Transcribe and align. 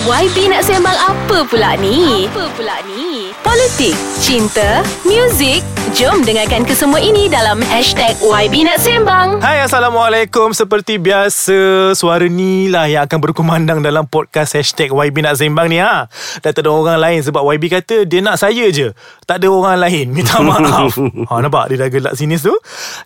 YB 0.00 0.48
nak 0.48 0.64
sembang 0.64 0.96
apa 0.96 1.44
pula 1.44 1.76
ni? 1.76 2.24
Apa 2.24 2.48
pula 2.56 2.80
ni? 2.88 3.36
Politik, 3.44 3.92
cinta, 4.16 4.80
muzik. 5.04 5.60
Jom 5.80 6.20
dengarkan 6.22 6.68
kesemua 6.68 7.00
ini 7.00 7.26
dalam 7.26 7.56
hashtag 7.64 8.12
YB 8.20 8.68
nak 8.68 8.76
sembang. 8.78 9.40
Hai 9.40 9.64
Assalamualaikum. 9.64 10.52
Seperti 10.52 11.00
biasa 11.00 11.56
Suara 11.96 12.28
ni 12.28 12.68
lah 12.68 12.84
yang 12.84 13.08
akan 13.08 13.18
berkumandang 13.18 13.80
Dalam 13.80 14.04
podcast 14.04 14.52
Hashtag 14.52 14.92
YB 14.92 15.24
nak 15.24 15.40
sembang 15.40 15.66
ni 15.66 15.80
ha. 15.80 16.04
Dan 16.44 16.52
tak 16.52 16.62
ada 16.62 16.70
orang 16.70 17.00
lain 17.00 17.24
Sebab 17.24 17.40
YB 17.42 17.72
kata 17.72 18.04
Dia 18.04 18.20
nak 18.20 18.36
saya 18.36 18.68
je. 18.68 18.92
Tak 19.24 19.40
ada 19.40 19.48
orang 19.48 19.80
lain. 19.80 20.12
Minta 20.12 20.36
maaf. 20.44 20.92
Ha, 21.00 21.32
Nampak? 21.40 21.72
Dia 21.72 21.80
dah 21.80 21.88
gelak 21.88 22.14
sini 22.14 22.36
tu. 22.36 22.52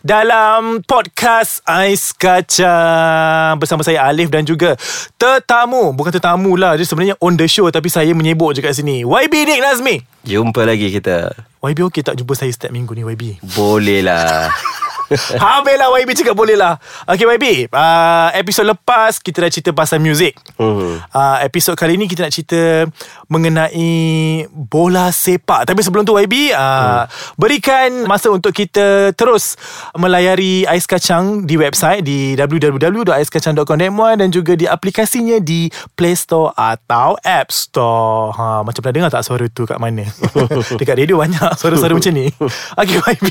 Dalam 0.03 0.83
podcast 0.83 1.63
Ais 1.63 2.11
Kacang 2.11 3.55
Bersama 3.55 3.87
saya 3.87 4.03
Alif 4.03 4.27
dan 4.27 4.43
juga 4.43 4.75
Tetamu. 5.15 5.95
Bukan 5.95 6.11
tetamu 6.11 6.59
lah 6.59 6.75
Dia 6.75 6.83
sebenarnya 6.83 7.15
on 7.17 7.39
the 7.39 7.47
show 7.47 7.71
Tapi 7.71 7.87
saya 7.87 8.11
menyebut 8.11 8.51
je 8.51 8.61
kat 8.61 8.75
sini. 8.75 9.01
YB 9.01 9.47
Nick 9.47 9.63
Nazmi. 9.63 10.03
Jumpa 10.27 10.67
lagi 10.67 10.91
kita 10.91 11.31
YB 11.65 11.89
okey 11.89 12.05
tak 12.05 12.13
jumpa 12.13 12.37
saya 12.37 12.53
setiap 12.53 12.69
minggu 12.69 12.93
ni 12.93 13.01
YB 13.01 13.41
Boleh 13.57 14.05
lah 14.05 14.53
Habis 15.43 15.75
lah 15.77 15.87
YB 16.01 16.09
cakap 16.17 16.35
boleh 16.35 16.57
lah. 16.57 16.81
Okay 17.05 17.25
YB 17.25 17.69
uh, 17.69 18.29
Episod 18.33 18.65
lepas 18.65 19.21
Kita 19.21 19.45
dah 19.45 19.51
cerita 19.53 19.69
pasal 19.71 20.01
muzik 20.01 20.33
hmm. 20.57 21.13
uh, 21.13 21.37
Episod 21.45 21.77
kali 21.77 21.99
ni 21.99 22.09
Kita 22.09 22.25
nak 22.25 22.33
cerita 22.33 22.89
Mengenai 23.29 24.45
Bola 24.49 25.13
sepak. 25.13 25.69
Tapi 25.69 25.79
sebelum 25.85 26.03
tu 26.07 26.17
YB 26.17 26.53
uh, 26.53 26.57
hmm. 26.57 27.37
Berikan 27.37 27.89
masa 28.09 28.33
untuk 28.33 28.51
kita 28.51 29.13
Terus 29.13 29.57
Melayari 29.93 30.65
Ais 30.65 30.89
Kacang 30.89 31.45
Di 31.45 31.55
website 31.59 32.01
Di 32.01 32.33
www.aiskacang.com.my 32.33 34.11
Dan 34.17 34.29
juga 34.33 34.57
di 34.57 34.65
aplikasinya 34.65 35.37
Di 35.37 35.69
Play 35.93 36.17
Store 36.17 36.49
Atau 36.57 37.17
App 37.21 37.53
Store. 37.53 38.33
Ha, 38.33 38.65
Macam 38.65 38.81
pernah 38.81 38.95
dengar 39.05 39.11
tak 39.13 39.23
Suara 39.25 39.45
tu 39.53 39.69
kat 39.69 39.77
mana? 39.77 40.09
Dekat 40.81 40.97
radio 40.97 41.21
banyak 41.21 41.53
Suara-suara 41.57 41.93
macam 41.93 42.13
ni. 42.13 42.27
Okay 42.81 42.97
YB 42.97 43.29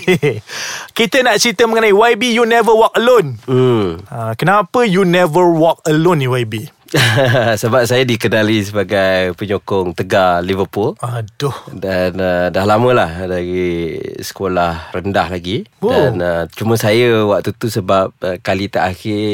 Kita 0.94 1.20
nak 1.27 1.36
cerita 1.42 1.63
mengenai 1.66 1.92
YB 1.92 2.32
You 2.32 2.44
Never 2.44 2.72
Walk 2.72 2.94
Alone 2.94 3.36
Hmm. 3.44 4.00
ha, 4.06 4.32
Kenapa 4.34 4.82
you 4.82 5.02
never 5.02 5.48
walk 5.48 5.80
alone 5.84 6.18
ni 6.18 6.28
YB? 6.28 6.70
Sebab 7.58 7.84
saya 7.84 8.06
dikenali 8.06 8.62
sebagai 8.62 9.34
penyokong 9.34 9.92
tegar 9.92 10.38
Liverpool 10.40 10.94
Aduh 10.96 11.50
dan 11.74 12.14
uh, 12.14 12.46
dah 12.48 12.62
lama 12.62 12.90
lah 12.94 13.10
dari 13.26 13.98
sekolah 14.16 14.94
rendah 14.94 15.26
lagi 15.26 15.66
Oh. 15.78 15.90
dan 15.90 16.14
uh, 16.16 16.42
cuma 16.48 16.78
saya 16.78 17.26
waktu 17.26 17.50
tu 17.52 17.66
sebab 17.66 18.14
uh, 18.16 18.38
kali 18.38 18.70
terakhir 18.70 19.26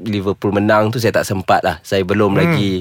Liverpool 0.00 0.52
menang 0.52 0.88
tu 0.88 0.98
saya 0.98 1.10
tak 1.12 1.26
sempat 1.26 1.60
lah 1.60 1.76
saya 1.80 2.06
belum 2.06 2.30
hmm. 2.30 2.38
lagi 2.38 2.72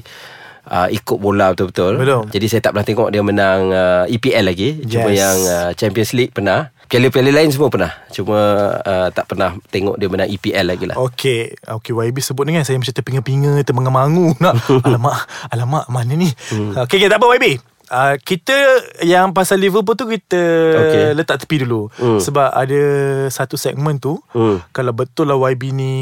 uh, 0.66 0.88
ikut 0.90 1.18
bola 1.18 1.52
betul-betul 1.52 1.98
Belum. 1.98 2.24
jadi 2.30 2.46
saya 2.46 2.62
tak 2.62 2.72
pernah 2.74 2.86
tengok 2.86 3.10
dia 3.10 3.24
menang 3.24 3.62
uh, 3.70 4.04
EPL 4.06 4.46
lagi 4.46 4.70
cuma 4.86 5.10
Yes. 5.10 5.18
yang 5.18 5.38
uh, 5.46 5.70
Champions 5.74 6.12
League 6.14 6.32
pernah 6.32 6.70
piala-piala 6.94 7.34
lain 7.34 7.50
semua 7.50 7.74
pernah? 7.74 7.90
Cuma 8.14 8.38
uh, 8.86 9.10
tak 9.10 9.26
pernah 9.26 9.58
tengok 9.74 9.98
dia 9.98 10.06
menang 10.06 10.30
EPL 10.30 10.66
lagi 10.70 10.86
lah. 10.86 10.94
Okay 11.10 11.58
Okay 11.66 11.90
YB 11.90 12.22
sebut 12.22 12.46
dengan 12.46 12.62
saya 12.62 12.78
Macam 12.78 12.94
terpinga-pinga 12.94 13.66
Termengamangu 13.66 14.38
nak. 14.44 14.62
Alamak 14.86 15.26
Alamak 15.50 15.86
mana 15.90 16.14
ni? 16.14 16.30
Hmm. 16.54 16.86
Okay, 16.86 17.02
okay 17.02 17.10
tak 17.10 17.18
apa 17.18 17.34
YB 17.42 17.73
Uh, 17.94 18.18
kita 18.18 18.58
yang 19.02 19.30
pasal 19.30 19.56
Liverpool 19.56 19.94
tu 19.94 20.08
kita 20.08 20.42
Okay. 20.74 21.06
letak 21.14 21.38
tepi 21.40 21.62
dulu 21.62 21.94
Hmm. 21.94 22.18
sebab 22.18 22.50
ada 22.50 22.82
satu 23.30 23.54
segmen 23.56 23.96
tu 23.96 24.18
Hmm. 24.30 24.66
kalau 24.68 24.90
betul 24.92 25.26
lah 25.26 25.38
YB 25.38 25.70
ni 25.70 25.94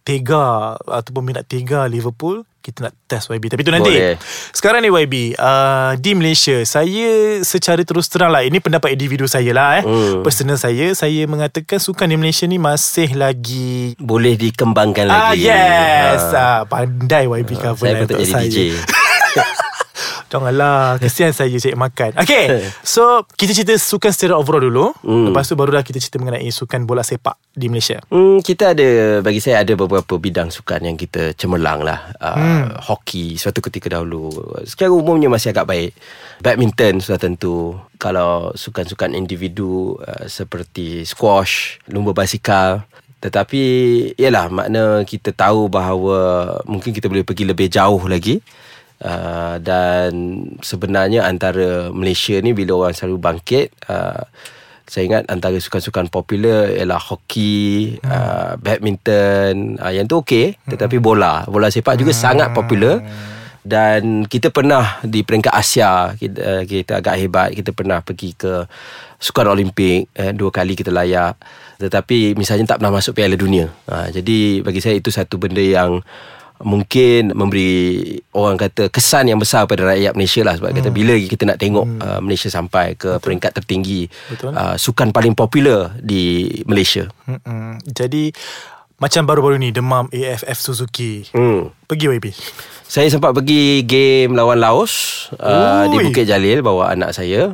tega 0.00 0.38
ataupun 0.78 1.22
minat 1.24 1.42
tega 1.44 1.84
Liverpool 1.84 2.46
kita 2.58 2.78
nak 2.80 2.94
test 3.04 3.26
YB 3.28 3.50
tapi 3.50 3.60
tu 3.60 3.70
nanti 3.70 3.90
Boleh. 3.90 4.14
sekarang 4.52 4.80
ni 4.80 4.88
YB 4.88 5.34
uh, 5.34 5.98
di 5.98 6.14
Malaysia 6.14 6.62
saya 6.62 7.10
secara 7.42 7.82
terus 7.82 8.06
terang 8.06 8.30
lah 8.30 8.40
ini 8.40 8.56
pendapat 8.56 8.94
individu 8.94 9.26
saya 9.26 9.50
lah 9.50 9.68
eh 9.76 9.84
Hmm. 9.84 10.22
personal 10.22 10.54
saya 10.56 10.94
saya 10.94 11.26
mengatakan 11.26 11.76
sukan 11.76 12.06
di 12.06 12.16
Malaysia 12.16 12.46
ni 12.46 12.56
masih 12.56 13.14
lagi 13.14 13.98
boleh 13.98 14.38
dikembangkan 14.38 15.06
Ah 15.06 15.34
lagi 15.34 15.42
yes 15.44 16.22
Ah. 16.30 16.38
ah, 16.38 16.60
Pandai 16.64 17.26
YB 17.26 17.50
cover 17.56 17.82
saya 17.82 17.92
lah 17.92 18.00
patut 18.04 18.18
jadi 18.20 18.30
saya. 18.30 18.46
DJ 18.46 18.58
Janganlah 20.32 20.96
Kesian 21.04 21.36
saya 21.36 21.52
cari 21.52 21.76
makan 21.76 22.16
Okay 22.16 22.72
So 22.80 23.28
Kita 23.36 23.52
cerita 23.52 23.76
sukan 23.76 24.08
secara 24.08 24.40
overall 24.40 24.64
dulu 24.64 24.86
Hmm. 25.02 25.28
Lepas 25.28 25.50
tu 25.50 25.58
barulah 25.58 25.82
kita 25.84 25.98
cerita 25.98 26.16
mengenai 26.22 26.48
Sukan 26.48 26.88
bola 26.88 27.04
sepak 27.04 27.36
Di 27.52 27.68
Malaysia 27.68 28.00
Hmm, 28.08 28.40
kita 28.40 28.72
ada 28.72 29.20
bagi 29.20 29.40
saya 29.42 29.60
ada 29.66 29.74
beberapa 29.76 30.16
bidang 30.16 30.48
sukan 30.48 30.86
yang 30.86 30.96
kita 30.96 31.34
cemerlang 31.36 31.82
lah. 31.84 32.14
Uh, 32.16 32.36
hmm. 32.38 32.64
Hoki 32.88 33.36
suatu 33.36 33.60
ketika 33.60 33.98
dahulu. 33.98 34.30
Secara 34.64 34.94
umumnya 34.94 35.28
masih 35.28 35.52
agak 35.52 35.68
baik. 35.68 35.90
Badminton 36.40 37.02
sudah 37.02 37.20
tentu. 37.20 37.76
Kalau 37.98 38.54
sukan-sukan 38.54 39.18
individu 39.18 39.98
uh, 40.00 40.26
seperti 40.30 41.04
squash, 41.04 41.82
lumba 41.90 42.14
basikal. 42.14 42.86
Tetapi 43.22 43.62
ialah 44.18 44.50
makna 44.50 44.84
kita 45.06 45.30
tahu 45.30 45.70
bahawa 45.70 46.58
mungkin 46.66 46.90
kita 46.90 47.06
boleh 47.06 47.22
pergi 47.22 47.46
lebih 47.46 47.70
jauh 47.70 48.02
lagi. 48.10 48.42
Uh, 49.02 49.58
dan 49.58 50.10
sebenarnya 50.62 51.26
antara 51.26 51.90
Malaysia 51.90 52.38
ni 52.38 52.54
bila 52.54 52.86
orang 52.86 52.94
selalu 52.94 53.18
bangkit 53.18 53.74
uh, 53.90 54.22
saya 54.92 55.08
ingat 55.08 55.24
antara 55.32 55.56
sukan-sukan 55.56 56.12
popular 56.12 56.68
ialah 56.68 57.00
hoki, 57.00 57.96
hmm. 57.96 58.12
uh, 58.12 58.52
badminton, 58.60 59.80
uh, 59.80 59.88
yang 59.88 60.04
tu 60.04 60.20
okey, 60.20 60.60
tetapi 60.68 61.00
bola, 61.00 61.48
bola 61.48 61.72
sepak 61.72 61.96
juga 61.96 62.12
sangat 62.12 62.52
popular. 62.52 63.00
Dan 63.62 64.26
kita 64.26 64.50
pernah 64.50 64.98
di 65.06 65.22
peringkat 65.22 65.54
Asia 65.54 66.18
kita, 66.18 66.40
uh, 66.42 66.62
kita 66.66 66.98
agak 66.98 67.14
hebat, 67.14 67.48
kita 67.54 67.70
pernah 67.72 68.02
pergi 68.02 68.34
ke 68.36 68.66
sukan 69.22 69.54
Olimpik 69.54 70.10
eh, 70.12 70.34
dua 70.34 70.50
kali 70.50 70.74
kita 70.74 70.90
layak. 70.90 71.38
Tetapi 71.78 72.34
misalnya 72.34 72.74
tak 72.74 72.82
pernah 72.82 72.98
masuk 72.98 73.14
Piala 73.14 73.38
Dunia. 73.38 73.72
Uh, 73.86 74.10
jadi 74.10 74.66
bagi 74.66 74.82
saya 74.82 74.98
itu 74.98 75.14
satu 75.14 75.38
benda 75.38 75.62
yang 75.62 76.02
mungkin 76.62 77.34
memberi 77.34 78.18
orang 78.32 78.56
kata 78.56 78.88
kesan 78.88 79.28
yang 79.28 79.38
besar 79.42 79.66
pada 79.66 79.94
rakyat 79.94 80.14
Malaysia 80.14 80.42
lah 80.46 80.54
sebab 80.56 80.70
hmm. 80.72 80.78
kata 80.78 80.90
bila 80.94 81.14
kita 81.18 81.44
nak 81.44 81.58
tengok 81.58 81.86
hmm. 81.86 82.00
uh, 82.00 82.20
Malaysia 82.22 82.48
sampai 82.48 82.94
ke 82.94 83.18
Betul. 83.18 83.22
peringkat 83.22 83.50
tertinggi 83.58 84.06
Betul. 84.30 84.54
uh, 84.54 84.74
sukan 84.78 85.10
paling 85.10 85.34
popular 85.34 85.92
di 85.98 86.48
Malaysia. 86.64 87.10
Mm-mm. 87.26 87.82
Jadi 87.86 88.32
Macam 89.02 89.26
baru-baru 89.26 89.58
ni 89.58 89.74
Demam 89.74 90.06
AFF 90.14 90.62
Suzuki 90.62 91.26
Hmm. 91.34 91.74
Pergi 91.90 92.06
YB 92.06 92.30
Saya 92.86 93.10
sempat 93.10 93.34
pergi 93.34 93.82
game 93.82 94.30
lawan 94.38 94.62
Laos 94.62 95.26
uh, 95.42 95.90
di. 95.90 95.98
Bukit 96.06 96.30
Jalil 96.30 96.62
bawa 96.62 96.94
anak 96.94 97.10
saya. 97.10 97.50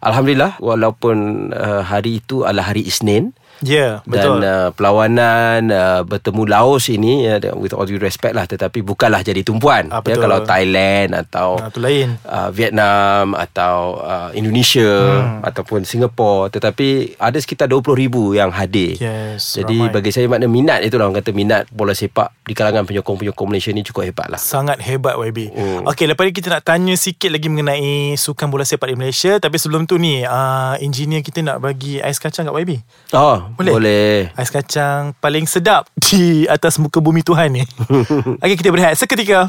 Alhamdulillah 0.00 0.56
walaupun 0.56 1.50
uh, 1.52 1.84
hari 1.84 2.24
itu 2.24 2.48
adalah 2.48 2.72
hari 2.72 2.88
Isnin 2.88 3.36
Ya 3.64 3.72
yeah, 3.72 3.92
betul 4.04 4.40
dan 4.40 4.44
uh, 4.44 4.68
perlawanan 4.70 5.60
uh, 5.68 6.00
bertemu 6.02 6.42
Laos 6.44 6.88
ini 6.88 7.24
uh, 7.24 7.40
with 7.56 7.72
all 7.72 7.84
due 7.84 7.96
respect 7.96 8.36
lah 8.36 8.44
tetapi 8.44 8.80
bukanlah 8.80 9.20
jadi 9.20 9.40
tumpuan 9.40 9.88
Ah, 9.88 10.04
ya 10.04 10.12
betul. 10.12 10.22
kalau 10.24 10.38
Thailand 10.42 11.16
atau 11.16 11.56
tu 11.70 11.80
lain 11.80 12.20
uh, 12.22 12.52
Vietnam 12.52 13.32
atau 13.32 13.96
uh, 13.98 14.28
Indonesia 14.32 14.84
hmm. 14.84 15.40
ataupun 15.40 15.82
Singapura 15.82 16.52
tetapi 16.52 17.16
ada 17.16 17.38
sekitar 17.38 17.64
20,000 17.66 17.96
yang 18.34 18.50
hadir. 18.50 18.96
Yes, 18.96 19.56
Jadi 19.56 19.88
ramai. 19.88 19.94
bagi 19.94 20.10
saya 20.10 20.26
makna 20.26 20.46
minat 20.46 20.82
itu 20.82 20.96
lah 20.96 21.08
orang 21.08 21.20
kata 21.20 21.30
minat 21.30 21.64
bola 21.70 21.92
sepak 21.92 22.32
di 22.42 22.52
kalangan 22.52 22.84
penyokong-penyokong 22.84 23.48
Malaysia 23.48 23.70
ni 23.70 23.80
cukup 23.80 24.04
hebat 24.04 24.28
lah. 24.28 24.40
Sangat 24.40 24.82
hebat 24.82 25.16
YB 25.16 25.48
Hmm. 25.48 25.86
Okey 25.86 26.04
lepas 26.04 26.26
ni 26.26 26.34
kita 26.34 26.50
nak 26.50 26.66
tanya 26.66 26.92
sikit 26.94 27.30
lagi 27.30 27.46
Mengenai 27.46 27.86
sukan 28.16 28.50
bola 28.50 28.66
sepak 28.66 28.90
di 28.90 28.96
Malaysia 28.98 29.38
Tapi 29.38 29.56
sebelum 29.56 29.86
tu 29.86 29.94
ni 29.94 30.20
uh, 30.20 30.74
Engineer 30.76 31.22
kita 31.22 31.40
nak 31.40 31.62
bagi 31.62 32.02
Ais 32.02 32.18
kacang 32.18 32.44
kat 32.44 32.52
YB 32.52 32.82
Oh, 33.14 33.45
Boleh? 33.54 33.72
boleh. 33.72 34.16
Ais 34.34 34.50
kacang 34.50 35.14
paling 35.22 35.46
sedap 35.46 35.86
Di 35.94 36.48
atas 36.50 36.82
muka 36.82 36.98
bumi 36.98 37.22
Tuhan 37.22 37.54
ni. 37.54 37.62
Okey 38.42 38.56
kita 38.58 38.74
berehat 38.74 38.98
seketika. 38.98 39.46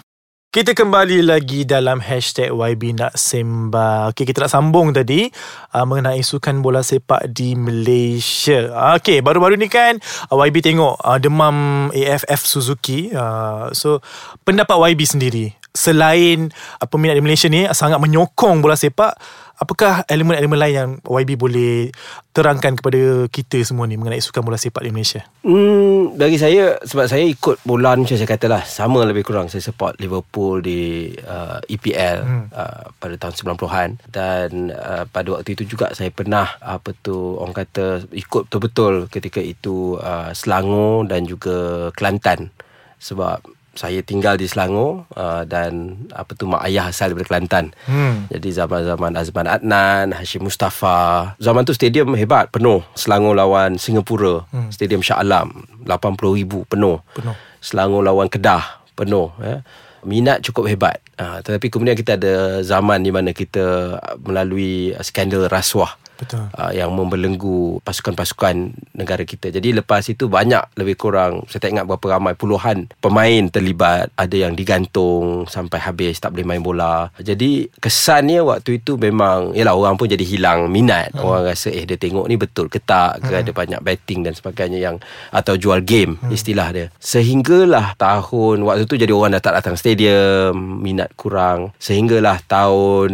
Kita 0.48 0.72
kembali 0.72 1.28
lagi 1.28 1.68
dalam 1.68 2.00
hashtag 2.00 2.56
YB 2.56 2.96
Nak 2.96 3.20
Sembang 3.20 4.16
Okey 4.16 4.24
kita 4.24 4.48
nak 4.48 4.54
sambung 4.56 4.96
tadi 4.96 5.28
uh, 5.76 5.84
Mengenai 5.84 6.24
sukan 6.24 6.64
bola 6.64 6.80
sepak 6.82 7.30
di 7.30 7.54
Malaysia. 7.54 8.72
Okey 8.96 9.20
baru-baru 9.20 9.60
ni 9.60 9.68
kan 9.68 10.00
uh, 10.32 10.38
YB 10.40 10.64
tengok 10.64 11.04
uh, 11.04 11.20
Demam 11.20 11.90
AFF 11.92 12.48
Suzuki. 12.48 13.12
Uh, 13.12 13.70
So 13.76 14.00
pendapat 14.48 14.96
YB 14.96 15.04
sendiri 15.04 15.52
Selain 15.76 16.52
uh, 16.52 16.88
peminat 16.88 17.16
di 17.18 17.24
Malaysia 17.24 17.48
ni 17.52 17.66
Sangat 17.72 18.00
menyokong 18.00 18.64
bola 18.64 18.76
sepak 18.76 19.16
Apakah 19.58 20.06
elemen-elemen 20.06 20.54
lain 20.54 20.76
yang 20.78 20.92
YB 21.02 21.34
boleh 21.34 21.90
terangkan 22.30 22.78
kepada 22.78 23.26
kita 23.26 23.58
semua 23.66 23.90
ni 23.90 23.98
mengenai 23.98 24.22
sukan 24.22 24.46
bola 24.46 24.54
sepak 24.54 24.86
di 24.86 24.94
Malaysia? 24.94 25.26
Hmm, 25.42 26.14
bagi 26.14 26.38
saya 26.38 26.78
sebab 26.86 27.10
saya 27.10 27.26
ikut 27.26 27.66
bola 27.66 27.98
ni 27.98 28.06
macam 28.06 28.22
saya 28.22 28.30
katalah 28.30 28.62
sama 28.70 29.02
lebih 29.10 29.26
kurang 29.26 29.50
saya 29.50 29.66
support 29.66 29.98
Liverpool 29.98 30.62
di 30.62 31.10
uh, 31.26 31.58
EPL 31.66 32.18
hmm. 32.22 32.46
uh, 32.54 32.86
pada 33.02 33.18
tahun 33.18 33.58
90-an 33.58 33.90
dan 34.14 34.70
uh, 34.70 35.10
pada 35.10 35.42
waktu 35.42 35.58
itu 35.58 35.74
juga 35.74 35.90
saya 35.98 36.14
pernah 36.14 36.62
apa 36.62 36.94
tu 36.94 37.42
orang 37.42 37.58
kata 37.58 38.14
ikut 38.14 38.54
betul-betul 38.54 39.10
ketika 39.10 39.42
itu 39.42 39.98
uh, 39.98 40.38
Selangor 40.38 41.10
dan 41.10 41.26
juga 41.26 41.90
Kelantan 41.98 42.54
sebab 43.02 43.42
saya 43.78 44.02
tinggal 44.02 44.42
di 44.42 44.50
Selangor 44.50 45.06
uh, 45.14 45.46
dan 45.46 46.02
apa 46.10 46.34
tu 46.34 46.50
mak 46.50 46.66
ayah 46.66 46.90
asal 46.90 47.14
daripada 47.14 47.30
Kelantan. 47.30 47.66
Hmm. 47.86 48.26
Jadi 48.34 48.50
zaman-zaman 48.50 49.14
Azman 49.14 49.46
Adnan, 49.46 50.18
Hashim 50.18 50.50
Mustafa. 50.50 51.38
Zaman 51.38 51.62
tu 51.62 51.78
stadium 51.78 52.18
hebat, 52.18 52.50
penuh. 52.50 52.82
Selangor 52.98 53.38
lawan 53.38 53.78
Singapura, 53.78 54.50
hmm. 54.50 54.74
Stadium 54.74 55.06
Shah 55.06 55.22
Alam, 55.22 55.70
80,000 55.86 56.66
penuh. 56.66 56.98
Penuh. 57.14 57.38
Selangor 57.62 58.02
lawan 58.02 58.34
Kedah, 58.34 58.82
penuh. 58.98 59.30
Ya. 59.38 59.62
Minat 60.02 60.42
cukup 60.42 60.66
hebat. 60.74 60.98
Uh, 61.22 61.38
tetapi 61.46 61.70
kemudian 61.70 61.94
kita 61.94 62.18
ada 62.18 62.66
zaman 62.66 63.06
di 63.06 63.14
mana 63.14 63.30
kita 63.30 63.98
melalui 64.18 64.98
skandal 65.06 65.46
rasuah. 65.46 65.94
Betul. 66.18 66.50
uh, 66.54 66.72
yang 66.74 66.90
membelenggu 66.94 67.80
pasukan-pasukan 67.86 68.74
negara 68.98 69.24
kita. 69.24 69.54
Jadi 69.54 69.78
lepas 69.78 70.06
itu 70.10 70.26
banyak 70.28 70.78
lebih 70.78 70.98
kurang 70.98 71.46
saya 71.46 71.64
tak 71.64 71.72
ingat 71.74 71.86
berapa 71.86 72.18
ramai 72.18 72.34
puluhan 72.34 72.90
pemain 73.00 73.44
terlibat, 73.48 74.10
ada 74.18 74.36
yang 74.36 74.58
digantung 74.58 75.46
sampai 75.46 75.80
habis 75.82 76.18
tak 76.18 76.34
boleh 76.34 76.46
main 76.46 76.64
bola. 76.64 77.14
Jadi 77.22 77.70
kesannya 77.78 78.42
waktu 78.44 78.82
itu 78.82 78.98
memang 78.98 79.54
yalah 79.54 79.78
orang 79.78 79.96
pun 79.96 80.10
jadi 80.10 80.22
hilang 80.26 80.68
minat. 80.68 81.14
Hmm. 81.14 81.24
Orang 81.24 81.48
rasa 81.48 81.70
eh 81.70 81.86
dia 81.86 81.96
tengok 82.00 82.26
ni 82.26 82.36
betul 82.36 82.68
ke 82.68 82.82
tak 82.82 83.22
ke 83.24 83.32
hmm. 83.32 83.42
ada 83.46 83.52
banyak 83.54 83.82
betting 83.84 84.26
dan 84.26 84.34
sebagainya 84.34 84.80
yang 84.82 84.96
atau 85.32 85.56
jual 85.56 85.80
game 85.86 86.18
hmm. 86.18 86.34
istilah 86.34 86.68
dia. 86.74 86.88
Sehinggalah 86.98 87.94
tahun 88.00 88.66
waktu 88.66 88.84
tu 88.90 88.98
jadi 88.98 89.12
orang 89.14 89.38
dah 89.38 89.44
tak 89.44 89.56
datang 89.62 89.76
stadium, 89.78 90.82
minat 90.82 91.14
kurang. 91.16 91.72
Sehinggalah 91.78 92.42
tahun 92.46 93.12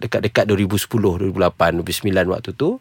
dekat-dekat 0.00 0.44
2010, 0.48 0.86
2008, 1.32 1.80
2009 1.80 2.39
waktu 2.40 2.56
tu 2.56 2.80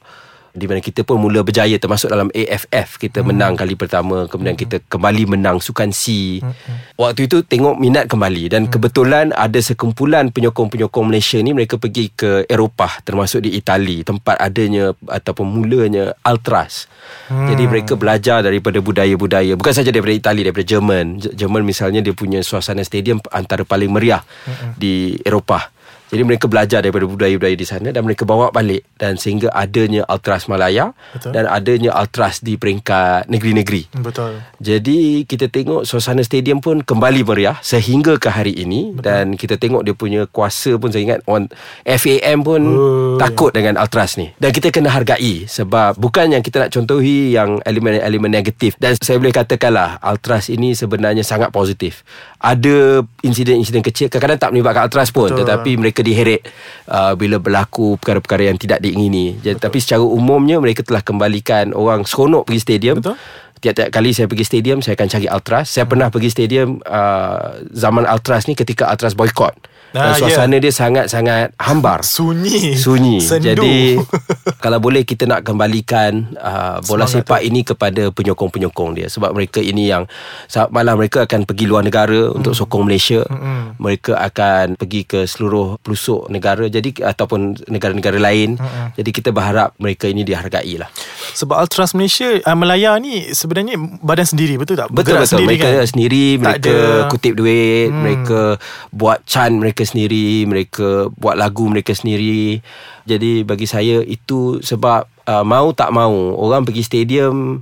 di 0.50 0.66
mana 0.66 0.82
kita 0.82 1.06
pun 1.06 1.22
mula 1.22 1.46
berjaya 1.46 1.78
termasuk 1.78 2.10
dalam 2.10 2.34
AFF 2.34 2.98
kita 2.98 3.22
hmm. 3.22 3.28
menang 3.30 3.54
kali 3.54 3.78
pertama 3.78 4.26
kemudian 4.26 4.58
hmm. 4.58 4.64
kita 4.66 4.78
kembali 4.90 5.38
menang 5.38 5.62
Sukan 5.62 5.94
C 5.94 6.38
hmm. 6.42 6.98
waktu 6.98 7.30
itu 7.30 7.46
tengok 7.46 7.78
minat 7.78 8.10
kembali 8.10 8.50
dan 8.50 8.66
hmm. 8.66 8.72
kebetulan 8.74 9.26
ada 9.38 9.60
sekumpulan 9.62 10.34
penyokong-penyokong 10.34 11.06
Malaysia 11.06 11.38
ni 11.38 11.54
mereka 11.54 11.78
pergi 11.78 12.10
ke 12.10 12.50
Eropah 12.50 13.06
termasuk 13.06 13.46
di 13.46 13.62
Itali 13.62 14.02
tempat 14.02 14.42
adanya 14.42 14.98
ataupun 15.06 15.46
mulanya 15.46 16.18
Ultras 16.26 16.90
hmm. 17.30 17.48
jadi 17.54 17.64
mereka 17.70 17.94
belajar 17.94 18.42
daripada 18.42 18.82
budaya-budaya 18.82 19.54
bukan 19.54 19.74
saja 19.78 19.94
daripada 19.94 20.18
Itali 20.18 20.42
daripada 20.42 20.66
Jerman 20.66 21.22
Jerman 21.30 21.62
misalnya 21.62 22.02
dia 22.02 22.18
punya 22.18 22.42
suasana 22.42 22.82
stadium 22.82 23.22
antara 23.30 23.62
paling 23.62 23.94
meriah 23.94 24.26
hmm. 24.26 24.82
di 24.82 25.14
Eropah 25.22 25.79
jadi 26.10 26.26
mereka 26.26 26.50
belajar 26.50 26.82
daripada 26.82 27.06
budaya-budaya 27.06 27.54
di 27.54 27.68
sana 27.70 27.94
dan 27.94 28.02
mereka 28.02 28.26
bawa 28.26 28.50
balik 28.50 28.82
dan 28.98 29.16
sehingga 29.16 29.54
adanya 29.54 30.04
Ultras 30.10 30.50
Malaya 30.50 30.98
Betul. 31.14 31.32
dan 31.38 31.46
adanya 31.46 31.94
Ultras 31.94 32.42
di 32.42 32.58
peringkat 32.58 33.30
negeri-negeri. 33.30 33.94
Betul. 34.02 34.42
Jadi 34.58 35.24
kita 35.30 35.48
tengok 35.54 35.86
suasana 35.86 36.26
stadium 36.26 36.66
pun 36.66 36.82
kembali 36.82 37.22
meriah 37.22 37.62
sehingga 37.62 38.18
ke 38.18 38.34
hari 38.34 38.58
ini 38.58 38.98
Betul. 38.98 39.06
dan 39.06 39.26
kita 39.38 39.62
tengok 39.62 39.86
dia 39.86 39.94
punya 39.94 40.22
kuasa 40.26 40.82
pun 40.82 40.90
saya 40.90 41.06
ingat 41.06 41.22
on 41.30 41.46
FAM 41.86 42.42
pun 42.42 42.62
uh. 42.66 43.18
takut 43.22 43.54
dengan 43.54 43.78
Ultras 43.78 44.18
ni. 44.18 44.34
Dan 44.42 44.50
kita 44.50 44.74
kena 44.74 44.90
hargai 44.90 45.46
sebab 45.46 45.94
bukan 46.02 46.34
yang 46.34 46.42
kita 46.42 46.66
nak 46.66 46.74
contohi 46.74 47.38
yang 47.38 47.62
elemen-elemen 47.62 48.34
negatif 48.34 48.74
dan 48.82 48.98
saya 48.98 49.22
boleh 49.22 49.32
katakanlah 49.32 50.02
Ultras 50.02 50.50
ini 50.50 50.74
sebenarnya 50.74 51.22
sangat 51.22 51.54
positif. 51.54 52.02
Ada 52.42 53.06
insiden-insiden 53.22 53.86
kecil 53.86 54.10
kadang-kadang 54.10 54.42
tak 54.42 54.50
melibatkan 54.58 54.90
Ultras 54.90 55.14
pun 55.14 55.30
Betul. 55.30 55.46
tetapi 55.46 55.72
mereka 55.78 55.99
mereka 56.00 56.08
diheret 56.08 56.42
uh, 56.88 57.14
bila 57.20 57.44
berlaku 57.44 58.00
perkara-perkara 58.00 58.48
yang 58.48 58.58
tidak 58.58 58.80
diingini. 58.80 59.36
Jadi, 59.44 59.60
tapi 59.60 59.84
secara 59.84 60.00
umumnya 60.00 60.56
mereka 60.64 60.80
telah 60.88 61.04
kembalikan 61.04 61.76
orang 61.76 62.08
seronok 62.08 62.48
pergi 62.48 62.62
stadium. 62.64 63.04
Betul. 63.04 63.20
Tiap-tiap 63.60 63.92
kali 63.92 64.16
saya 64.16 64.24
pergi 64.32 64.48
stadium 64.48 64.80
Saya 64.80 64.96
akan 64.96 65.08
cari 65.12 65.28
Ultras 65.28 65.68
Saya 65.68 65.84
hmm. 65.84 65.92
pernah 65.92 66.08
pergi 66.08 66.32
stadium 66.32 66.80
uh, 66.80 67.60
Zaman 67.76 68.08
Ultras 68.08 68.48
ni 68.48 68.56
Ketika 68.56 68.88
Ultras 68.88 69.20
boycott 69.20 69.52
ah, 69.96 70.14
suasana 70.14 70.58
yeah. 70.58 70.62
dia 70.62 70.74
sangat-sangat 70.74 71.48
hambar. 71.58 72.06
Sunyi. 72.18 72.78
Sunyi. 72.78 73.18
Sendu. 73.24 73.50
Jadi 73.50 73.98
kalau 74.64 74.78
boleh 74.82 75.06
kita 75.06 75.26
nak 75.26 75.46
kembalikan 75.46 76.36
uh, 76.38 76.82
bola 76.86 77.06
Semangat 77.06 77.26
sepak 77.26 77.40
tu. 77.42 77.48
ini 77.50 77.62
kepada 77.66 78.04
penyokong-penyokong 78.14 78.92
dia 78.98 79.08
sebab 79.10 79.34
mereka 79.34 79.60
ini 79.64 79.90
yang 79.90 80.06
saat 80.46 80.70
malam 80.70 81.00
mereka 81.00 81.26
akan 81.26 81.46
pergi 81.46 81.66
luar 81.66 81.86
negara 81.86 82.30
hmm. 82.30 82.38
untuk 82.42 82.54
sokong 82.54 82.86
Malaysia. 82.86 83.24
Hmm. 83.26 83.78
Mereka 83.80 84.18
akan 84.18 84.78
pergi 84.78 85.02
ke 85.08 85.20
seluruh 85.26 85.80
pelosok 85.82 86.30
negara 86.30 86.66
jadi 86.68 86.90
ataupun 87.16 87.70
negara-negara 87.70 88.18
lain. 88.20 88.60
Hmm. 88.60 88.94
Jadi 88.94 89.10
kita 89.10 89.30
berharap 89.34 89.74
mereka 89.82 90.10
ini 90.10 90.26
dihargai 90.26 90.76
lah. 90.78 90.90
Sebab 91.34 91.56
Ultras 91.56 91.94
Malaysia 91.94 92.30
uh, 92.30 92.58
Melaya 92.58 92.98
ni 93.00 93.32
sebenarnya 93.32 93.80
badan 94.04 94.28
sendiri 94.28 94.60
betul 94.60 94.76
tak? 94.78 94.92
Betul 94.92 95.22
betul. 95.22 95.38
Sendiri 95.40 95.48
mereka 95.48 95.68
kan? 95.70 95.88
sendiri 95.88 96.26
mereka 96.42 96.74
ada. 96.74 97.08
kutip 97.14 97.34
duit, 97.38 97.90
hmm. 97.90 98.02
mereka 98.02 98.42
buat 98.90 99.22
can 99.30 99.62
mereka 99.62 99.69
mereka 99.70 99.86
sendiri 99.86 100.50
mereka 100.50 101.14
buat 101.14 101.38
lagu 101.38 101.70
mereka 101.70 101.94
sendiri 101.94 102.66
jadi 103.06 103.46
bagi 103.46 103.70
saya 103.70 104.02
itu 104.02 104.58
sebab 104.66 105.06
uh, 105.30 105.46
mau 105.46 105.70
tak 105.78 105.94
mau 105.94 106.34
orang 106.42 106.66
pergi 106.66 106.82
stadium 106.82 107.62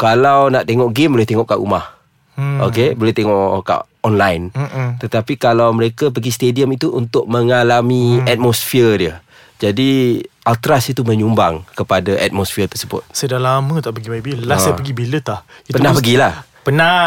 kalau 0.00 0.48
nak 0.48 0.64
tengok 0.64 0.96
game 0.96 1.12
boleh 1.12 1.28
tengok 1.28 1.44
kat 1.44 1.60
rumah 1.60 1.92
hmm. 2.40 2.64
okey 2.72 2.96
boleh 2.96 3.12
tengok 3.12 3.60
kat 3.60 3.84
online 4.00 4.48
Mm-mm. 4.56 4.96
tetapi 4.96 5.36
kalau 5.36 5.68
mereka 5.76 6.08
pergi 6.08 6.32
stadium 6.32 6.72
itu 6.72 6.88
untuk 6.88 7.28
mengalami 7.28 8.24
hmm. 8.24 8.32
atmosfer 8.32 8.90
dia 8.96 9.14
jadi 9.56 10.20
Ultras 10.46 10.86
itu 10.92 11.02
menyumbang 11.02 11.66
kepada 11.74 12.14
atmosfer 12.22 12.70
tersebut. 12.70 13.02
Saya 13.10 13.34
dah 13.34 13.42
lama 13.58 13.82
tak 13.82 13.98
pergi 13.98 14.14
YB. 14.14 14.46
Last 14.46 14.62
ha. 14.62 14.64
saya 14.70 14.74
pergi 14.78 14.92
bila 14.94 15.18
tak? 15.18 15.42
Itu 15.66 15.74
pernah 15.74 15.90
pergilah. 15.90 16.34
Pernah. 16.62 17.02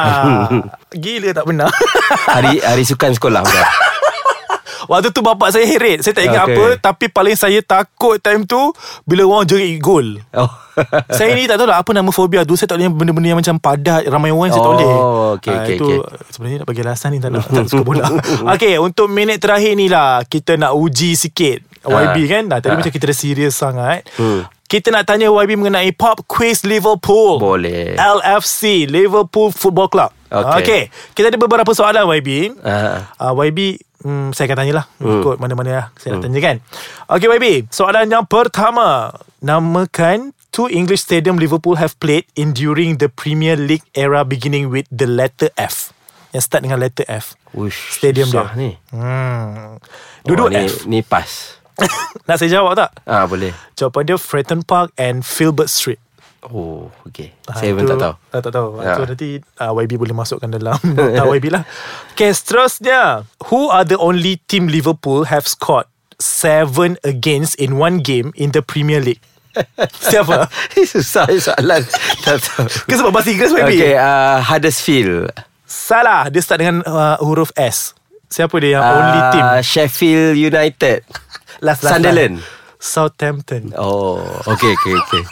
Gila 1.04 1.30
tak 1.31 1.46
pernah. 1.48 1.72
hari 2.28 2.60
hari 2.60 2.84
sukan 2.84 3.16
sekolah 3.16 3.40
bukan? 3.44 3.64
Waktu 4.88 5.12
tu 5.12 5.20
bapak 5.20 5.52
saya 5.52 5.66
heret 5.68 6.06
Saya 6.06 6.14
tak 6.16 6.24
ingat 6.30 6.44
okay. 6.48 6.56
apa 6.56 6.66
Tapi 6.80 7.06
paling 7.12 7.36
saya 7.36 7.60
takut 7.60 8.16
time 8.22 8.48
tu 8.48 8.72
Bila 9.04 9.28
orang 9.28 9.44
jerit 9.50 9.81
gol 9.81 10.22
oh. 10.38 10.52
Saya 11.18 11.36
ni 11.36 11.50
tak 11.50 11.60
tahu 11.60 11.68
lah 11.68 11.84
Apa 11.84 11.92
nama 11.92 12.08
fobia 12.14 12.48
tu 12.48 12.56
Saya 12.56 12.72
tak 12.72 12.80
boleh 12.80 12.94
benda-benda 12.94 13.28
yang 13.36 13.40
macam 13.42 13.60
padat 13.60 14.08
Ramai 14.08 14.31
orang 14.31 14.54
saya 14.54 14.64
tak 14.64 14.74
boleh 14.80 14.94
oh, 14.96 15.30
okay, 15.36 15.52
uh, 15.52 15.60
okay, 15.66 15.76
Itu 15.76 15.88
okay. 16.00 16.31
sebenarnya 16.31 16.58
nak 16.64 16.68
bagi 16.72 16.81
alasan 16.86 17.10
ni 17.12 17.20
Tak 17.20 17.30
nak 17.34 17.44
tak 17.50 17.66
suka 17.68 17.84
bola 17.84 18.06
Okay 18.56 18.74
untuk 18.80 19.12
minit 19.12 19.44
terakhir 19.44 19.74
ni 19.76 19.92
lah 19.92 20.24
Kita 20.24 20.56
nak 20.56 20.72
uji 20.78 21.20
sikit 21.20 21.66
YB 21.84 22.16
uh, 22.16 22.26
kan 22.30 22.44
nah, 22.48 22.58
Tadi 22.64 22.74
uh. 22.76 22.78
macam 22.80 22.92
kita 22.94 23.06
dah 23.10 23.18
serius 23.18 23.60
sangat 23.60 24.08
hmm. 24.16 24.48
Kita 24.70 24.94
nak 24.94 25.10
tanya 25.10 25.34
YB 25.34 25.58
mengenai 25.58 25.90
Pop 25.98 26.24
Quiz 26.30 26.62
Liverpool 26.62 27.42
Boleh 27.42 27.98
LFC 27.98 28.86
Liverpool 28.86 29.52
Football 29.52 29.90
Club 29.92 30.12
Okay. 30.30 30.62
okay. 30.62 30.81
Kita 31.18 31.34
ada 31.34 31.42
beberapa 31.42 31.74
soalan 31.74 32.06
YB 32.06 32.54
uh. 32.62 33.02
Uh, 33.18 33.34
YB 33.50 33.81
Hmm, 34.00 34.31
saya 34.31 34.47
akan 34.47 34.57
tanyalah. 34.64 34.85
Hmm. 35.04 35.19
Ikut 35.19 35.35
mana-mana 35.44 35.71
lah. 35.71 35.88
Saya 36.00 36.16
nak 36.16 36.23
hmm. 36.23 36.26
tanya 36.31 36.40
kan. 36.40 36.56
Okay 37.12 37.28
YB 37.28 37.45
Soalan 37.68 38.07
yang 38.07 38.23
pertama. 38.23 39.12
Namakan 39.44 40.31
Two 40.50 40.66
English 40.66 41.06
stadium 41.06 41.38
Liverpool 41.38 41.78
have 41.78 41.94
played 42.02 42.26
In 42.33 42.57
during 42.57 42.97
the 42.97 43.06
Premier 43.06 43.54
League 43.54 43.85
era 43.94 44.26
Beginning 44.26 44.73
with 44.73 44.90
the 44.90 45.06
letter 45.06 45.54
F. 45.59 45.94
Yang 46.33 46.44
start 46.50 46.62
dengan 46.66 46.81
letter 46.81 47.06
F. 47.06 47.38
Uish, 47.54 48.02
Stadium 48.02 48.30
dia. 48.30 48.50
ni. 48.57 48.73
Hmm. 48.90 49.78
Duduk 50.26 50.50
oh, 50.50 50.54
ni, 50.54 50.66
F. 50.66 50.90
Ni 50.90 51.00
pas. 51.06 51.30
Nak 52.28 52.38
saya 52.42 52.50
jawab 52.59 52.76
tak? 52.76 52.92
Ah 53.06 53.23
Boleh. 53.30 53.54
Jawapan 53.78 54.04
dia 54.09 54.18
Fratton 54.19 54.62
Park 54.66 54.92
And 54.97 55.21
Filbert 55.21 55.69
Street 55.69 56.02
Oh, 56.48 56.88
okay. 57.04 57.36
Ha, 57.52 57.60
Saya 57.60 57.76
pun 57.76 57.84
tak 57.84 58.00
tahu. 58.00 58.14
Tak, 58.31 58.40
tak 58.48 58.52
tahu. 58.56 58.68
Ya. 58.80 58.96
So 58.96 59.04
nanti 59.04 59.30
uh, 59.60 59.72
YB 59.76 60.00
boleh 60.00 60.16
masukkan 60.16 60.48
dalam 60.48 60.80
nota 60.96 61.28
YB 61.28 61.52
lah. 61.52 61.68
Okay, 62.16 62.31
seterusnya. 62.31 63.28
Who 63.52 63.68
are 63.68 63.84
the 63.84 64.00
only 64.00 64.40
team 64.48 64.72
Liverpool 64.72 65.28
have 65.28 65.44
scored 65.44 65.92
seven 66.16 66.96
against 67.04 67.60
in 67.60 67.76
one 67.76 68.00
game 68.00 68.31
in 68.40 68.56
the 68.56 68.64
Premier 68.64 69.04
League? 69.04 69.19
Siapa? 70.12 70.48
Susah 70.80 71.28
soalan. 71.28 71.84
tak 72.24 72.40
tahu. 72.40 72.66
Ke 72.88 72.94
sebab 72.96 73.12
bahasa 73.12 73.30
Inggeris 73.36 73.52
YB? 73.52 73.72
Okay, 73.76 73.94
uh, 74.00 74.40
Huddersfield. 74.40 75.36
Salah. 75.68 76.31
Dia 76.31 76.40
start 76.40 76.64
dengan 76.64 76.88
uh, 76.88 77.19
huruf 77.19 77.52
S. 77.60 77.92
Siapa 78.31 78.56
dia 78.64 78.80
yang 78.80 78.86
uh, 78.86 78.96
only 78.96 79.22
team? 79.36 79.46
Sheffield 79.60 80.40
United. 80.40 81.04
Last, 81.60 81.84
last 81.84 82.00
Sunderland. 82.00 82.40
Southampton. 82.80 83.76
Oh, 83.76 84.24
okay, 84.48 84.72
okay, 84.72 84.96
okay. 84.96 85.24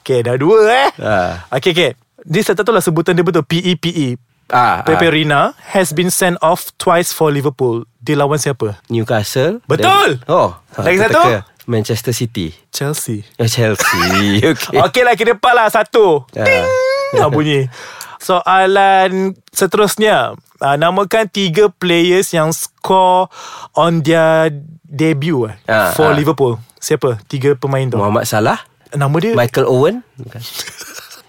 Okay 0.00 0.24
dah 0.24 0.40
dua 0.40 0.58
eh 0.70 0.88
uh. 1.04 1.32
Okay 1.52 1.76
okay 1.76 1.90
Ni 2.22 2.40
saya 2.40 2.54
tak 2.54 2.70
tahu 2.70 2.78
lah 2.78 2.84
sebutan 2.84 3.18
dia 3.18 3.26
betul 3.26 3.42
P-E-P-E 3.44 4.32
Ah, 4.52 4.84
Pepe 4.84 5.08
ah. 5.08 5.12
Reina 5.12 5.40
has 5.72 5.96
been 5.96 6.12
sent 6.12 6.36
off 6.44 6.76
twice 6.76 7.08
for 7.08 7.32
Liverpool. 7.32 7.88
Dia 8.04 8.20
lawan 8.20 8.36
siapa? 8.36 8.76
Newcastle. 8.92 9.64
Betul. 9.64 10.20
Then, 10.20 10.28
oh, 10.28 10.60
lagi 10.76 11.00
satu? 11.00 11.22
Manchester 11.64 12.12
City. 12.12 12.52
Chelsea. 12.68 13.24
Oh, 13.40 13.48
Chelsea. 13.48 14.44
okay. 14.52 14.76
okay 14.76 15.02
lah, 15.08 15.16
kira 15.16 15.40
lah. 15.40 15.72
Satu. 15.72 16.28
Ah. 16.36 16.44
Ting. 16.44 16.66
Ah, 17.16 17.32
bunyi. 17.32 17.72
Soalan 18.20 19.32
seterusnya. 19.56 20.36
Uh, 20.62 20.76
namakan 20.78 21.26
tiga 21.26 21.72
players 21.72 22.30
yang 22.30 22.54
score 22.54 23.26
on 23.74 23.98
their 24.06 24.52
debut 24.86 25.50
ah, 25.66 25.90
for 25.96 26.12
ah. 26.12 26.14
Liverpool. 26.14 26.60
Siapa? 26.78 27.18
Tiga 27.24 27.56
pemain 27.56 27.88
tu. 27.88 27.98
Muhammad 27.98 28.28
Salah. 28.28 28.62
Nama 28.92 29.16
dia 29.18 29.32
Michael 29.32 29.66
Owen 29.66 30.04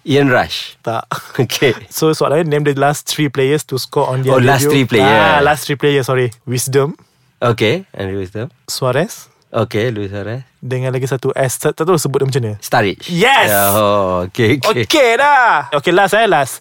Ian 0.03 0.27
Rush. 0.27 0.75
Tak. 0.83 1.07
Okay. 1.43 1.71
So 1.87 2.11
soalannya 2.11 2.45
name 2.45 2.63
the 2.63 2.75
last 2.75 3.07
three 3.07 3.27
players 3.27 3.63
to 3.65 3.79
score 3.79 4.11
on 4.11 4.21
their 4.21 4.35
Oh, 4.35 4.43
last 4.43 4.67
three 4.67 4.83
player. 4.83 5.07
Ah, 5.07 5.39
last 5.39 5.63
three 5.63 5.75
players, 5.75 6.05
sorry. 6.05 6.29
Wisdom, 6.43 6.95
Okay. 7.39 7.83
And 7.91 8.11
wisdom. 8.13 8.51
Suarez, 8.67 9.27
Okay, 9.53 9.91
Luis 9.91 10.09
Suarez. 10.09 10.41
dengan 10.59 10.89
lagi 10.89 11.05
satu 11.05 11.29
S. 11.31 11.59
Tak, 11.59 11.77
tahu 11.77 11.95
sebut 11.95 12.19
dia 12.19 12.25
macam 12.25 12.41
mana. 12.41 12.53
Sturridge. 12.57 13.05
Yes! 13.07 13.47
Yeah, 13.47 13.69
oh, 13.69 14.25
okay, 14.25 14.57
okay. 14.57 14.83
Okay 14.83 15.09
dah. 15.15 15.69
Okay, 15.71 15.93
last 15.93 16.15
eh, 16.15 16.25
last. 16.25 16.59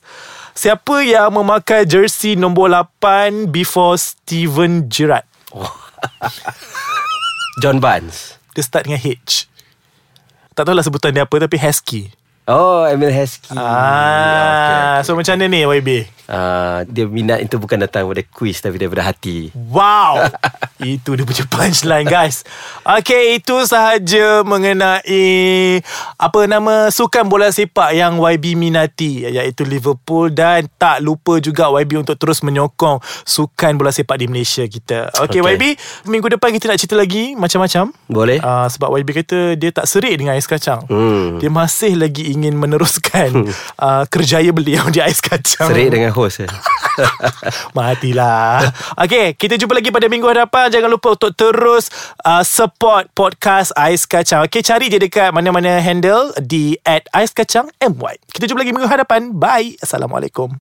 Siapa 0.52 1.00
yang 1.00 1.32
memakai 1.32 1.82
jersey 1.82 2.36
nombor 2.36 2.68
8 2.68 3.48
before 3.48 3.96
Steven 3.96 4.84
Gerrard? 4.92 5.24
John 7.64 7.80
Barnes. 7.80 8.36
Dia 8.52 8.60
start 8.60 8.84
dengan 8.84 9.00
H. 9.00 9.48
Tak 10.52 10.68
tahulah 10.68 10.84
sebutan 10.84 11.16
dia 11.16 11.24
apa 11.24 11.32
tapi 11.40 11.56
Heskey. 11.56 12.12
Oh, 12.44 12.84
Emil 12.84 13.08
Heskey. 13.08 13.54
Ah, 13.56 15.00
so 15.06 15.16
macam 15.16 15.38
mana 15.38 15.48
ni 15.48 15.64
YB? 15.64 16.04
Uh, 16.28 16.84
dia 16.90 17.08
minat 17.08 17.40
itu 17.40 17.56
bukan 17.56 17.80
datang 17.80 18.04
daripada 18.04 18.26
quiz 18.28 18.60
tapi 18.60 18.76
daripada 18.76 19.06
hati. 19.06 19.48
Wow 19.54 20.26
Itu 20.82 21.14
dia 21.14 21.22
punya 21.22 21.46
punchline 21.46 22.02
guys 22.04 22.42
Okay 22.82 23.36
itu 23.36 23.54
sahaja 23.62 24.42
mengenai 24.42 25.78
Apa 26.16 26.44
nama 26.44 26.90
Sukan 26.90 27.22
bola 27.24 27.48
sepak 27.48 27.92
yang 27.92 28.18
YB 28.18 28.54
minati 28.54 29.22
Iaitu 29.22 29.62
Liverpool 29.62 30.28
Dan 30.28 30.66
tak 30.74 30.98
lupa 30.98 31.38
juga 31.38 31.70
YB 31.72 32.02
untuk 32.02 32.18
terus 32.18 32.42
menyokong 32.42 32.98
Sukan 33.22 33.78
bola 33.78 33.88
sepak 33.88 34.18
di 34.18 34.26
Malaysia 34.26 34.64
kita 34.64 35.14
Okay, 35.16 35.38
Okay. 35.38 35.54
YB 35.54 35.62
Minggu 36.04 36.26
depan 36.28 36.50
kita 36.50 36.66
nak 36.66 36.76
cerita 36.76 36.94
lagi 36.94 37.32
Macam-macam 37.32 37.94
Boleh? 38.06 38.38
uh, 38.38 38.66
Sebab 38.66 38.90
YB 38.98 39.08
kata 39.16 39.38
Dia 39.54 39.70
tak 39.70 39.86
serik 39.86 40.18
dengan 40.18 40.34
ais 40.34 40.44
kacang 40.44 40.82
Hmm. 40.84 41.38
Dia 41.38 41.46
masih 41.46 41.94
lagi 41.94 42.26
ingin 42.28 42.52
meneruskan 42.52 43.46
uh, 43.78 44.02
Kerjaya 44.12 44.50
beliau 44.50 44.88
di 44.88 44.98
ais 44.98 45.22
kacang 45.22 45.70
Serik 45.70 45.88
dengan 45.88 46.10
host 46.10 46.42
eh. 46.42 46.50
Matilah 47.76 48.66
Okay 48.98 49.32
Kita 49.32 49.54
jumpa 49.54 49.72
lagi 49.72 49.88
pada 49.88 50.06
minggu 50.06 50.26
hadapan 50.26 50.71
Jangan 50.72 50.88
lupa 50.88 51.12
untuk 51.12 51.36
terus 51.36 51.92
uh, 52.24 52.40
Support 52.40 53.12
podcast 53.12 53.76
Ais 53.76 54.08
Kacang. 54.08 54.48
Okay 54.48 54.64
cari 54.64 54.88
je 54.88 54.96
dekat 54.96 55.30
Mana-mana 55.36 55.78
handle 55.84 56.32
Di 56.40 56.80
at 56.88 57.04
Ais 57.12 57.36
Kacang 57.36 57.68
MY 57.78 58.16
Kita 58.32 58.48
jumpa 58.48 58.64
lagi 58.64 58.72
minggu 58.72 58.88
hadapan. 58.88 59.36
Bye. 59.36 59.76
Assalamualaikum 59.84 60.56